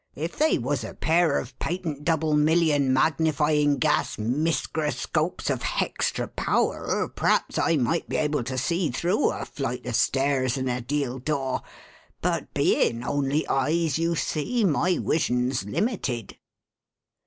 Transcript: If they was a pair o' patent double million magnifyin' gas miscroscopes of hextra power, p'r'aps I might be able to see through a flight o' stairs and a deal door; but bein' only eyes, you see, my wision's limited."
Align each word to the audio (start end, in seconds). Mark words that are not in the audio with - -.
If 0.15 0.35
they 0.35 0.57
was 0.57 0.83
a 0.83 0.95
pair 0.95 1.39
o' 1.39 1.45
patent 1.59 2.03
double 2.03 2.35
million 2.35 2.91
magnifyin' 2.91 3.77
gas 3.77 4.17
miscroscopes 4.17 5.47
of 5.51 5.61
hextra 5.61 6.27
power, 6.35 7.07
p'r'aps 7.07 7.59
I 7.61 7.75
might 7.77 8.09
be 8.09 8.15
able 8.17 8.43
to 8.45 8.57
see 8.57 8.89
through 8.89 9.29
a 9.29 9.45
flight 9.45 9.85
o' 9.85 9.91
stairs 9.91 10.57
and 10.57 10.67
a 10.67 10.81
deal 10.81 11.19
door; 11.19 11.61
but 12.19 12.51
bein' 12.55 13.03
only 13.03 13.47
eyes, 13.47 13.99
you 13.99 14.15
see, 14.15 14.65
my 14.65 14.97
wision's 14.97 15.65
limited." 15.65 16.35